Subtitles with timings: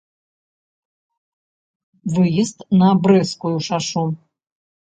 [2.15, 4.05] Выезд на брэсцкую шашу.